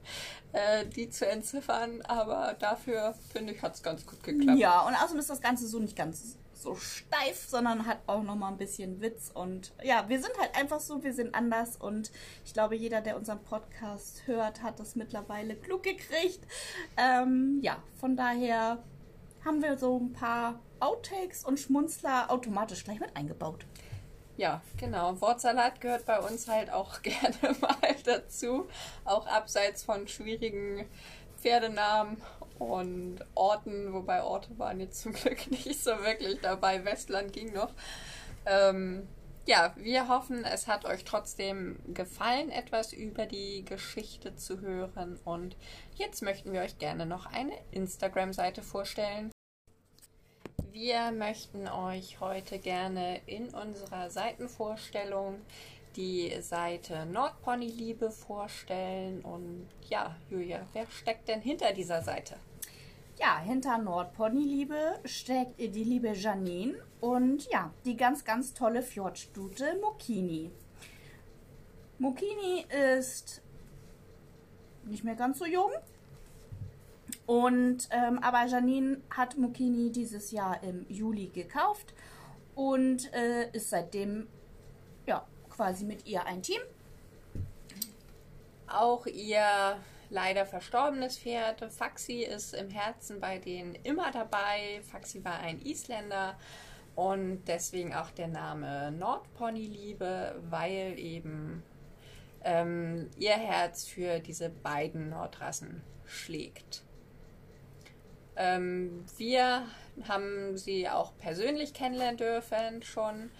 äh, 0.54 0.86
die 0.86 1.10
zu 1.10 1.28
entziffern. 1.28 2.00
Aber 2.08 2.56
dafür, 2.58 3.14
finde 3.34 3.52
ich, 3.52 3.60
hat 3.60 3.74
es 3.74 3.82
ganz 3.82 4.06
gut 4.06 4.22
geklappt. 4.22 4.58
Ja, 4.58 4.80
und 4.86 4.94
außerdem 4.94 5.18
ist 5.18 5.28
das 5.28 5.42
Ganze 5.42 5.66
so 5.66 5.78
nicht 5.78 5.94
ganz 5.94 6.38
so 6.60 6.76
steif, 6.76 7.46
sondern 7.46 7.86
hat 7.86 7.98
auch 8.06 8.22
noch 8.22 8.36
mal 8.36 8.48
ein 8.48 8.56
bisschen 8.56 9.00
Witz 9.00 9.30
und 9.32 9.72
ja, 9.82 10.08
wir 10.08 10.20
sind 10.20 10.32
halt 10.38 10.56
einfach 10.56 10.80
so, 10.80 11.02
wir 11.02 11.12
sind 11.12 11.34
anders 11.34 11.76
und 11.76 12.10
ich 12.44 12.52
glaube, 12.52 12.76
jeder, 12.76 13.00
der 13.00 13.16
unseren 13.16 13.42
Podcast 13.42 14.26
hört, 14.26 14.62
hat 14.62 14.78
das 14.80 14.96
mittlerweile 14.96 15.56
klug 15.56 15.82
gekriegt. 15.82 16.40
Ähm, 16.96 17.58
ja, 17.62 17.82
von 17.96 18.16
daher 18.16 18.82
haben 19.44 19.62
wir 19.62 19.78
so 19.78 19.98
ein 19.98 20.12
paar 20.12 20.60
Outtakes 20.80 21.44
und 21.44 21.58
Schmunzler 21.58 22.30
automatisch 22.30 22.84
gleich 22.84 23.00
mit 23.00 23.16
eingebaut. 23.16 23.64
Ja, 24.36 24.62
genau. 24.78 25.20
Wortsalat 25.20 25.80
gehört 25.80 26.06
bei 26.06 26.18
uns 26.18 26.48
halt 26.48 26.70
auch 26.70 27.02
gerne 27.02 27.56
mal 27.60 27.96
dazu, 28.04 28.68
auch 29.04 29.26
abseits 29.26 29.82
von 29.82 30.08
schwierigen 30.08 30.86
Pferdenamen 31.36 32.20
und 32.60 33.20
Orten, 33.34 33.92
wobei 33.92 34.22
Orte 34.22 34.58
waren 34.58 34.80
jetzt 34.80 35.00
zum 35.00 35.12
Glück 35.14 35.50
nicht 35.50 35.82
so 35.82 35.90
wirklich 36.02 36.40
dabei. 36.40 36.84
Westland 36.84 37.32
ging 37.32 37.52
noch. 37.52 37.72
Ähm, 38.46 39.08
ja, 39.46 39.74
wir 39.76 40.08
hoffen, 40.08 40.44
es 40.44 40.68
hat 40.68 40.84
euch 40.84 41.04
trotzdem 41.04 41.78
gefallen, 41.94 42.50
etwas 42.50 42.92
über 42.92 43.26
die 43.26 43.64
Geschichte 43.64 44.36
zu 44.36 44.60
hören. 44.60 45.18
Und 45.24 45.56
jetzt 45.94 46.22
möchten 46.22 46.52
wir 46.52 46.60
euch 46.60 46.78
gerne 46.78 47.06
noch 47.06 47.26
eine 47.26 47.54
Instagram-Seite 47.72 48.62
vorstellen. 48.62 49.32
Wir 50.70 51.10
möchten 51.10 51.66
euch 51.66 52.20
heute 52.20 52.58
gerne 52.58 53.20
in 53.26 53.48
unserer 53.54 54.10
Seitenvorstellung 54.10 55.40
die 55.96 56.40
Seite 56.42 57.06
Nordponyliebe 57.06 58.10
vorstellen. 58.10 59.22
Und 59.22 59.68
ja, 59.88 60.16
Julia, 60.28 60.66
wer 60.74 60.86
steckt 60.86 61.28
denn 61.28 61.40
hinter 61.40 61.72
dieser 61.72 62.02
Seite? 62.02 62.36
Ja, 63.20 63.38
hinter 63.38 63.76
Nordponyliebe 63.76 64.98
steckt 65.04 65.60
die 65.60 65.84
liebe 65.84 66.12
Janine 66.14 66.74
und 67.02 67.46
ja, 67.50 67.70
die 67.84 67.94
ganz, 67.94 68.24
ganz 68.24 68.54
tolle 68.54 68.82
Fjordstute 68.82 69.76
Mokini. 69.82 70.50
Mokini 71.98 72.64
ist 72.96 73.42
nicht 74.84 75.04
mehr 75.04 75.16
ganz 75.16 75.38
so 75.38 75.44
jung, 75.44 75.70
Und 77.26 77.88
ähm, 77.90 78.18
aber 78.20 78.46
Janine 78.46 79.02
hat 79.10 79.36
Mokini 79.38 79.92
dieses 79.92 80.30
Jahr 80.32 80.62
im 80.62 80.84
Juli 80.88 81.26
gekauft 81.28 81.94
und 82.54 83.12
äh, 83.12 83.50
ist 83.52 83.70
seitdem 83.70 84.26
ja 85.06 85.26
quasi 85.48 85.84
mit 85.84 86.06
ihr 86.06 86.24
ein 86.26 86.42
Team. 86.42 86.60
Auch 88.66 89.06
ihr 89.06 89.76
leider 90.10 90.44
verstorbenes 90.44 91.18
Pferd 91.18 91.72
Faxi 91.72 92.22
ist 92.22 92.54
im 92.54 92.70
Herzen 92.70 93.20
bei 93.20 93.38
denen 93.38 93.74
immer 93.76 94.10
dabei. 94.10 94.82
Faxi 94.82 95.24
war 95.24 95.40
ein 95.40 95.60
Isländer 95.60 96.36
und 96.96 97.44
deswegen 97.46 97.94
auch 97.94 98.10
der 98.10 98.28
Name 98.28 98.92
Nordponyliebe, 98.92 100.34
weil 100.50 100.98
eben 100.98 101.62
ähm, 102.44 103.08
ihr 103.16 103.32
Herz 103.32 103.86
für 103.86 104.18
diese 104.18 104.50
beiden 104.50 105.10
Nordrassen 105.10 105.82
schlägt. 106.04 106.82
Ähm, 108.36 109.04
wir 109.16 109.66
haben 110.08 110.56
sie 110.56 110.88
auch 110.88 111.12
persönlich 111.18 111.74
kennenlernen 111.74 112.16
dürfen 112.16 112.82
schon, 112.82 113.30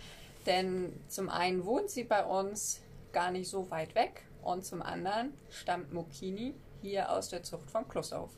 denn 0.46 0.92
zum 1.08 1.28
einen 1.28 1.64
wohnt 1.64 1.90
sie 1.90 2.04
bei 2.04 2.24
uns 2.24 2.80
gar 3.12 3.30
nicht 3.30 3.50
so 3.50 3.70
weit 3.70 3.94
weg 3.94 4.24
und 4.42 4.64
zum 4.64 4.82
anderen 4.82 5.34
stammt 5.50 5.92
Mokini 5.92 6.54
hier 6.82 7.10
aus 7.10 7.28
der 7.28 7.42
Zucht 7.42 7.70
vom 7.70 7.86
Klosterhof. 7.88 8.30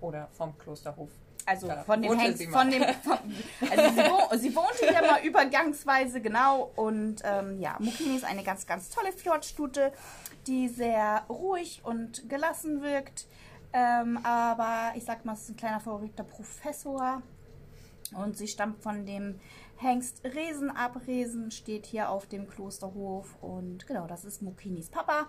Oder 0.00 0.28
vom 0.32 0.56
Klosterhof. 0.58 1.10
Also 1.46 1.68
da 1.68 1.82
von 1.84 2.00
dem 2.00 2.18
Hengst, 2.18 2.44
von 2.44 2.70
dem, 2.70 2.82
von, 2.82 3.18
also 3.70 3.94
sie, 3.94 4.10
wo, 4.10 4.36
sie, 4.36 4.56
wohnte 4.56 4.86
ja 4.92 5.02
mal 5.02 5.22
übergangsweise, 5.24 6.20
genau. 6.20 6.72
Und 6.76 7.16
ähm, 7.24 7.60
ja, 7.60 7.76
Mukini 7.80 8.16
ist 8.16 8.24
eine 8.24 8.42
ganz, 8.42 8.66
ganz 8.66 8.88
tolle 8.88 9.12
Fjordstute, 9.12 9.92
die 10.46 10.68
sehr 10.68 11.24
ruhig 11.28 11.82
und 11.84 12.28
gelassen 12.30 12.82
wirkt. 12.82 13.26
Ähm, 13.72 14.18
aber 14.24 14.96
ich 14.96 15.04
sag 15.04 15.24
mal, 15.24 15.34
es 15.34 15.42
ist 15.42 15.50
ein 15.50 15.56
kleiner 15.56 15.80
verrückter 15.80 16.24
Professor. 16.24 17.22
Und 18.14 18.36
sie 18.36 18.48
stammt 18.48 18.82
von 18.82 19.04
dem 19.04 19.40
Hengst 19.76 20.22
Resen 20.24 20.70
ab. 20.70 21.00
Resen 21.06 21.50
steht 21.50 21.86
hier 21.86 22.10
auf 22.10 22.26
dem 22.26 22.48
Klosterhof. 22.48 23.36
Und 23.40 23.86
genau, 23.86 24.06
das 24.06 24.24
ist 24.24 24.42
Mukinis 24.42 24.88
Papa. 24.88 25.28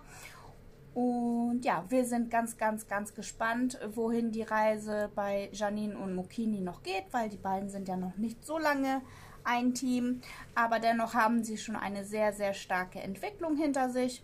Und 0.93 1.65
ja, 1.65 1.83
wir 1.89 2.05
sind 2.05 2.31
ganz, 2.31 2.55
ganz, 2.55 2.87
ganz 2.87 3.13
gespannt, 3.13 3.77
wohin 3.93 4.31
die 4.31 4.43
Reise 4.43 5.11
bei 5.13 5.49
Janine 5.51 5.97
und 5.97 6.15
Mokini 6.15 6.61
noch 6.61 6.83
geht, 6.83 7.03
weil 7.11 7.27
die 7.27 7.37
beiden 7.37 7.69
sind 7.69 7.89
ja 7.89 7.97
noch 7.97 8.15
nicht 8.15 8.45
so 8.45 8.57
lange 8.57 9.01
ein 9.43 9.73
Team. 9.73 10.21
Aber 10.55 10.79
dennoch 10.79 11.13
haben 11.13 11.43
sie 11.43 11.57
schon 11.57 11.75
eine 11.75 12.05
sehr, 12.05 12.31
sehr 12.31 12.53
starke 12.53 13.01
Entwicklung 13.01 13.57
hinter 13.57 13.89
sich. 13.89 14.23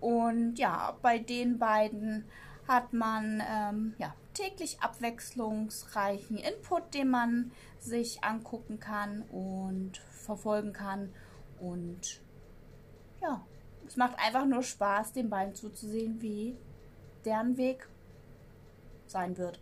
Und 0.00 0.58
ja, 0.58 0.98
bei 1.00 1.18
den 1.18 1.58
beiden 1.58 2.26
hat 2.68 2.92
man 2.92 3.42
ähm, 3.48 3.94
ja, 3.98 4.14
täglich 4.34 4.80
abwechslungsreichen 4.80 6.38
Input, 6.38 6.94
den 6.94 7.10
man 7.10 7.52
sich 7.78 8.22
angucken 8.22 8.80
kann 8.80 9.22
und 9.22 9.98
verfolgen 9.98 10.72
kann. 10.72 11.12
Und 11.60 12.20
ja, 13.20 13.44
es 13.86 13.96
macht 13.96 14.18
einfach 14.18 14.46
nur 14.46 14.62
Spaß, 14.62 15.12
den 15.12 15.28
beiden 15.30 15.54
zuzusehen, 15.54 16.20
wie 16.22 16.56
deren 17.24 17.56
Weg 17.56 17.88
sein 19.06 19.36
wird. 19.36 19.60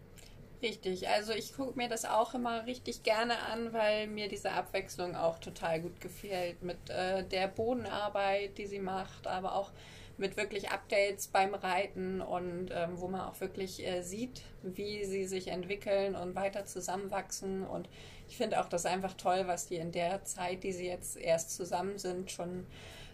Richtig, 0.63 1.09
also 1.09 1.33
ich 1.33 1.55
gucke 1.55 1.77
mir 1.79 1.89
das 1.89 2.05
auch 2.05 2.35
immer 2.35 2.67
richtig 2.67 3.03
gerne 3.03 3.39
an, 3.51 3.73
weil 3.73 4.09
mir 4.09 4.29
diese 4.29 4.53
Abwechslung 4.53 5.17
auch 5.17 5.39
total 5.39 5.81
gut 5.81 6.01
gefällt 6.03 6.63
mit 6.63 6.91
äh, 6.91 7.25
der 7.25 7.49
Bodenarbeit, 7.49 8.59
die 8.59 8.67
sie 8.67 8.79
macht, 8.79 9.27
aber 9.27 9.55
auch 9.55 9.73
mit 10.21 10.37
wirklich 10.37 10.71
Updates 10.71 11.29
beim 11.29 11.55
Reiten 11.55 12.21
und 12.21 12.71
ähm, 12.73 13.01
wo 13.01 13.09
man 13.09 13.23
auch 13.23 13.41
wirklich 13.41 13.85
äh, 13.87 14.03
sieht, 14.03 14.43
wie 14.63 15.05
sie 15.05 15.25
sich 15.25 15.49
entwickeln 15.49 16.15
und 16.15 16.35
weiter 16.35 16.67
zusammenwachsen. 16.67 17.67
Und 17.67 17.89
ich 18.29 18.37
finde 18.37 18.61
auch 18.61 18.69
das 18.69 18.87
einfach 18.87 19.15
toll, 19.15 19.45
was 19.47 19.67
die 19.67 19.77
in 19.77 19.93
der 19.93 20.25
Zeit, 20.25 20.63
die 20.63 20.73
sie 20.73 20.87
jetzt 20.87 21.17
erst 21.17 21.57
zusammen 21.57 21.99
sind, 21.99 22.31
schon 22.31 22.67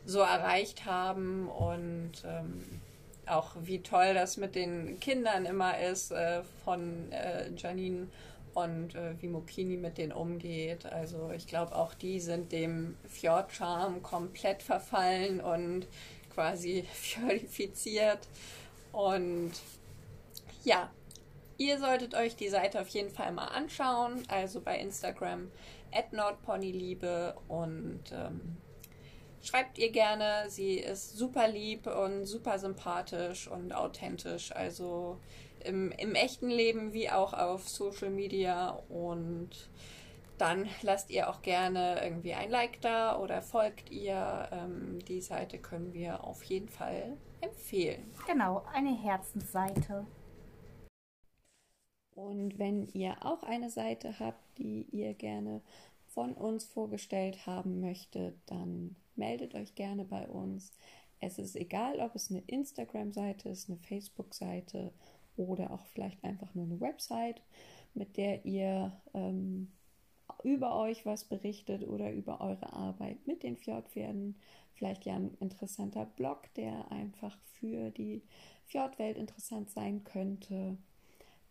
so 0.05 0.21
erreicht 0.21 0.85
haben 0.85 1.49
und 1.49 2.13
ähm, 2.25 2.81
auch 3.27 3.57
wie 3.61 3.83
toll 3.83 4.15
das 4.15 4.37
mit 4.37 4.55
den 4.55 5.01
Kindern 5.01 5.47
immer 5.47 5.79
ist 5.79 6.13
äh, 6.13 6.43
von 6.65 7.11
äh, 7.13 7.51
Janine 7.57 8.09
und 8.55 8.95
äh, 8.95 9.15
wie 9.21 9.29
Mokini 9.29 9.77
mit 9.77 9.99
denen 9.99 10.13
umgeht. 10.13 10.87
Also 10.87 11.31
ich 11.37 11.47
glaube, 11.47 11.75
auch 11.77 11.93
die 11.93 12.21
sind 12.21 12.53
dem 12.53 12.97
Fjordcharm 13.07 14.03
komplett 14.03 14.63
verfallen 14.63 15.41
und 15.41 15.87
quasi 16.37 16.85
fjordifiziert. 16.93 18.21
Und 18.93 19.53
ja, 20.65 20.91
ihr 21.59 21.79
solltet 21.79 22.15
euch 22.15 22.37
die 22.37 22.49
Seite 22.49 22.81
auf 22.81 22.89
jeden 22.89 23.11
Fall 23.11 23.33
mal 23.33 23.47
anschauen. 23.47 24.23
Also 24.29 24.61
bei 24.61 24.79
Instagram 24.79 25.51
at 25.93 26.13
nordponyliebe 26.13 27.35
und 27.49 28.03
ähm, 28.13 28.57
schreibt 29.43 29.79
ihr 29.79 29.91
gerne. 29.91 30.45
Sie 30.49 30.75
ist 30.75 31.17
super 31.17 31.49
lieb 31.49 31.87
und 31.87 32.27
super 32.27 32.59
sympathisch 32.59 33.49
und 33.49 33.73
authentisch. 33.73 34.53
Also 34.53 35.19
im, 35.65 35.91
im 35.93 36.15
echten 36.15 36.51
Leben 36.51 36.93
wie 36.93 37.11
auch 37.11 37.33
auf 37.33 37.69
Social 37.69 38.11
Media. 38.11 38.79
Und 38.89 39.51
dann 40.39 40.69
lasst 40.83 41.11
ihr 41.11 41.31
auch 41.31 41.43
gerne 41.43 42.03
irgendwie 42.03 42.35
ein 42.35 42.51
Like 42.51 42.81
da 42.81 43.19
oder 43.19 43.43
folgt 43.43 43.91
ihr. 43.91 44.49
Ähm, 44.53 44.99
die 45.07 45.21
Seite 45.21 45.59
können 45.59 45.93
wir 45.93 46.25
auf 46.25 46.43
jeden 46.45 46.69
Fall 46.69 47.17
empfehlen. 47.41 48.13
Genau, 48.27 48.65
eine 48.73 48.95
Herzensseite. 48.95 50.07
Und 52.15 52.59
wenn 52.59 52.89
ihr 52.89 53.17
auch 53.21 53.43
eine 53.43 53.71
Seite 53.71 54.19
habt, 54.19 54.59
die 54.59 54.87
ihr 54.91 55.15
gerne 55.15 55.61
von 56.07 56.33
uns 56.33 56.65
vorgestellt 56.65 57.47
haben 57.47 57.81
möchtet, 57.81 58.39
dann 58.47 58.97
meldet 59.17 59.55
euch 59.55 59.75
gerne 59.75 60.05
bei 60.05 60.27
uns. 60.27 60.73
Es 61.21 61.39
ist 61.39 61.57
egal, 61.57 62.01
ob 62.01 62.15
es 62.15 62.31
eine 62.31 62.43
Instagram-Seite 62.47 63.51
ist, 63.51 63.69
eine 63.69 63.79
Facebook-Seite 63.79 64.93
oder 65.37 65.71
auch 65.71 65.85
vielleicht 65.87 66.23
einfach 66.25 66.55
nur 66.55 66.65
eine 66.65 66.81
Website, 66.81 67.43
mit 67.95 68.17
der 68.17 68.45
ihr 68.47 68.99
ähm, 69.13 69.73
über 70.47 70.77
euch 70.77 71.05
was 71.05 71.25
berichtet 71.25 71.89
oder 71.89 72.13
über 72.13 72.41
eure 72.41 72.73
Arbeit 72.73 73.27
mit 73.27 73.43
den 73.43 73.57
Fjordpferden. 73.57 74.37
Vielleicht 74.75 75.05
ja 75.05 75.17
ein 75.17 75.37
interessanter 75.41 76.07
Blog, 76.07 76.55
der 76.55 76.93
einfach 76.93 77.37
für 77.55 77.91
die 77.91 78.23
Fjordwelt 78.65 79.17
interessant 79.17 79.71
sein 79.71 80.05
könnte. 80.05 80.77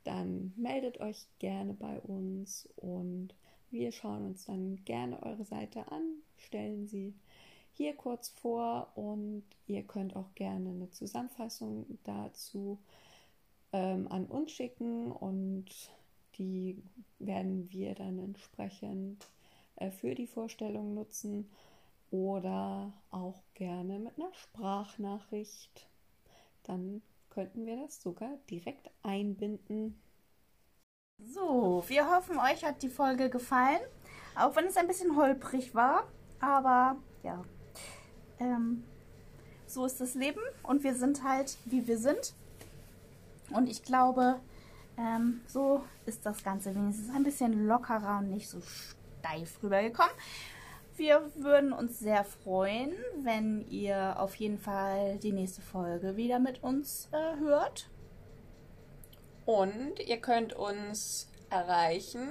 Dann 0.05 0.53
meldet 0.55 1.01
euch 1.01 1.27
gerne 1.39 1.73
bei 1.73 1.99
uns 1.99 2.69
und 2.77 3.35
wir 3.69 3.91
schauen 3.91 4.27
uns 4.27 4.45
dann 4.45 4.77
gerne 4.85 5.21
eure 5.23 5.43
Seite 5.43 5.91
an, 5.91 6.03
stellen 6.37 6.87
sie 6.87 7.15
hier 7.73 7.95
kurz 7.95 8.29
vor 8.29 8.93
und 8.95 9.43
ihr 9.67 9.83
könnt 9.83 10.15
auch 10.15 10.33
gerne 10.35 10.69
eine 10.69 10.89
Zusammenfassung 10.91 11.99
dazu 12.05 12.79
ähm, 13.73 14.07
an 14.09 14.25
uns 14.27 14.53
schicken 14.53 15.11
und 15.11 15.65
die 16.37 16.83
werden 17.19 17.71
wir 17.71 17.95
dann 17.95 18.19
entsprechend 18.19 19.27
äh, 19.77 19.91
für 19.91 20.15
die 20.15 20.27
Vorstellung 20.27 20.93
nutzen 20.93 21.49
oder 22.11 22.93
auch 23.11 23.41
gerne 23.53 23.99
mit 23.99 24.17
einer 24.17 24.33
Sprachnachricht. 24.33 25.87
Dann 26.63 27.01
könnten 27.29 27.65
wir 27.65 27.77
das 27.77 28.01
sogar 28.01 28.37
direkt 28.49 28.89
einbinden. 29.03 29.99
So, 31.21 31.83
wir 31.87 32.09
hoffen, 32.09 32.37
euch 32.37 32.63
hat 32.63 32.81
die 32.81 32.89
Folge 32.89 33.29
gefallen, 33.29 33.81
auch 34.35 34.55
wenn 34.55 34.65
es 34.65 34.77
ein 34.77 34.87
bisschen 34.87 35.15
holprig 35.15 35.73
war, 35.73 36.07
aber 36.39 36.97
ja, 37.23 37.43
ähm, 38.39 38.83
so 39.65 39.85
ist 39.85 39.99
das 40.01 40.13
Leben 40.13 40.41
und 40.63 40.83
wir 40.83 40.95
sind 40.95 41.23
halt, 41.23 41.57
wie 41.65 41.87
wir 41.87 41.97
sind. 41.97 42.33
Und 43.51 43.69
ich 43.69 43.83
glaube, 43.83 44.39
ähm, 44.97 45.41
so 45.47 45.83
ist 46.05 46.25
das 46.25 46.43
Ganze 46.43 46.73
wenigstens 46.75 47.13
ein 47.13 47.23
bisschen 47.23 47.67
lockerer 47.67 48.19
und 48.19 48.29
nicht 48.29 48.49
so 48.49 48.59
steif 48.61 49.61
rübergekommen. 49.61 50.13
Wir 50.97 51.29
würden 51.35 51.73
uns 51.73 51.99
sehr 51.99 52.23
freuen, 52.23 52.93
wenn 53.21 53.67
ihr 53.69 54.19
auf 54.19 54.35
jeden 54.35 54.57
Fall 54.57 55.17
die 55.17 55.33
nächste 55.33 55.61
Folge 55.61 56.15
wieder 56.15 56.39
mit 56.39 56.63
uns 56.63 57.09
äh, 57.11 57.37
hört. 57.39 57.89
Und 59.45 59.99
ihr 59.99 60.17
könnt 60.21 60.53
uns 60.53 61.27
erreichen 61.49 62.29